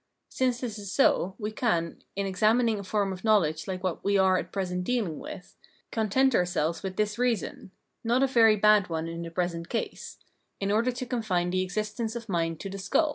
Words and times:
Since 0.29 0.61
this 0.61 0.79
is 0.79 0.91
so, 0.91 1.35
we 1.37 1.51
can, 1.51 2.01
in 2.15 2.25
examining 2.25 2.79
a 2.79 2.83
form 2.83 3.13
of 3.13 3.23
knowledge 3.23 3.65
hke 3.65 3.83
what 3.83 4.03
we 4.03 4.17
are 4.17 4.35
at 4.39 4.51
present 4.51 4.83
deahng 4.83 5.17
with, 5.17 5.55
content 5.91 6.33
ourselves 6.33 6.81
with 6.81 6.95
this 6.95 7.19
reason,— 7.19 7.69
not 8.03 8.23
a 8.23 8.27
very 8.27 8.55
bad 8.55 8.89
one 8.89 9.07
in 9.07 9.21
the 9.21 9.29
present 9.29 9.69
case,— 9.69 10.17
in 10.59 10.71
order 10.71 10.91
to 10.91 11.05
confine 11.05 11.51
the 11.51 11.61
existence 11.61 12.15
of 12.15 12.27
mind 12.29 12.59
to 12.61 12.67
the 12.71 12.79
skuU. 12.79 13.09